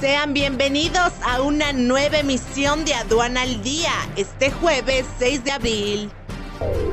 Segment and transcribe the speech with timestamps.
[0.00, 6.10] Sean bienvenidos a una nueva emisión de Aduana al Día, este jueves 6 de abril.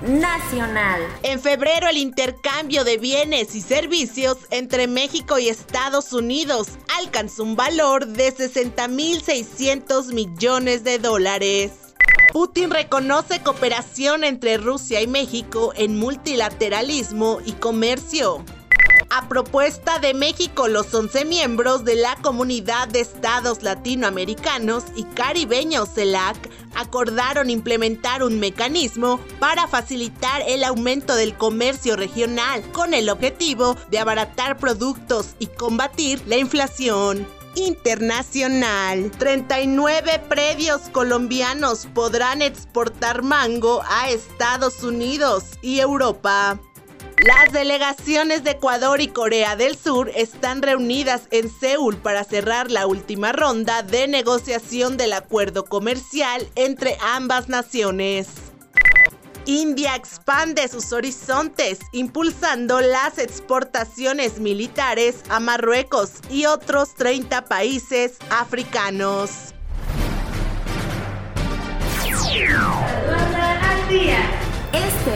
[0.00, 1.02] Nacional.
[1.22, 7.54] En febrero el intercambio de bienes y servicios entre México y Estados Unidos alcanzó un
[7.54, 11.72] valor de 60.600 millones de dólares.
[12.32, 18.42] Putin reconoce cooperación entre Rusia y México en multilateralismo y comercio.
[19.10, 25.90] A propuesta de México, los 11 miembros de la Comunidad de Estados Latinoamericanos y Caribeños
[25.94, 26.36] CELAC
[26.74, 34.00] acordaron implementar un mecanismo para facilitar el aumento del comercio regional con el objetivo de
[34.00, 39.10] abaratar productos y combatir la inflación internacional.
[39.12, 46.58] 39 predios colombianos podrán exportar mango a Estados Unidos y Europa.
[47.24, 52.86] Las delegaciones de Ecuador y Corea del Sur están reunidas en Seúl para cerrar la
[52.86, 58.28] última ronda de negociación del acuerdo comercial entre ambas naciones.
[59.46, 69.54] India expande sus horizontes, impulsando las exportaciones militares a Marruecos y otros 30 países africanos.
[74.72, 75.15] Este